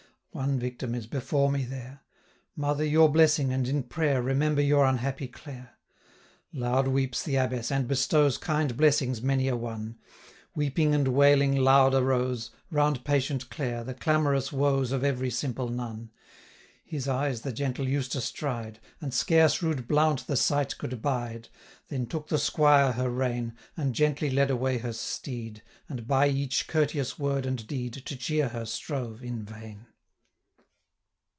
One 0.33 0.57
victim 0.59 0.95
is 0.95 1.07
before 1.07 1.51
me 1.51 1.65
there. 1.65 2.03
Mother, 2.55 2.85
your 2.85 3.09
blessing, 3.11 3.51
and 3.51 3.67
in 3.67 3.83
prayer 3.83 4.21
Remember 4.21 4.61
your 4.61 4.85
unhappy 4.85 5.27
Clare!' 5.27 5.75
Loud 6.53 6.87
weeps 6.87 7.21
the 7.21 7.35
Abbess, 7.35 7.69
and 7.69 7.85
bestows 7.85 8.39
960 8.39 8.45
Kind 8.45 8.77
blessings 8.77 9.21
many 9.21 9.49
a 9.49 9.57
one: 9.57 9.97
Weeping 10.55 10.95
and 10.95 11.09
wailing 11.09 11.57
loud 11.57 11.93
arose, 11.93 12.49
Round 12.69 13.03
patient 13.03 13.49
Clare, 13.49 13.83
the 13.83 13.93
clamorous 13.93 14.53
woes 14.53 14.93
Of 14.93 15.03
every 15.03 15.29
simple 15.29 15.67
nun. 15.67 16.11
His 16.85 17.09
eyes 17.09 17.41
the 17.41 17.51
gentle 17.51 17.85
Eustace 17.89 18.31
dried, 18.31 18.75
965 19.01 19.03
And 19.03 19.13
scarce 19.13 19.61
rude 19.61 19.85
Blount 19.85 20.27
the 20.27 20.37
sight 20.37 20.77
could 20.77 21.01
bide. 21.01 21.49
Then 21.89 22.05
took 22.05 22.29
the 22.29 22.39
squire 22.39 22.93
her 22.93 23.09
rein, 23.09 23.53
And 23.75 23.93
gently 23.93 24.29
led 24.29 24.49
away 24.49 24.77
her 24.77 24.93
steed, 24.93 25.61
And, 25.89 26.07
by 26.07 26.29
each 26.29 26.67
courteous 26.69 27.19
word 27.19 27.45
and 27.45 27.67
deed, 27.67 27.91
To 28.05 28.15
cheer 28.15 28.47
her 28.47 28.63
strove 28.65 29.25
in 29.25 29.43
vain. 29.43 29.87